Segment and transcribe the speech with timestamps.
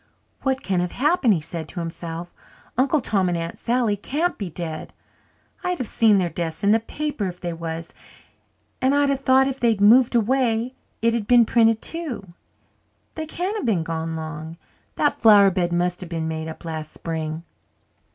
[0.41, 2.33] "What can have happened?" he said to himself.
[2.75, 4.93] "Uncle Tom and Aunt Sally can't be dead
[5.63, 7.93] I'd have seen their deaths in the paper if they was.
[8.81, 12.33] And I'd a thought if they'd moved away it'd been printed too.
[13.13, 14.57] They can't have been gone long
[14.95, 17.43] that flower bed must have been made up last spring.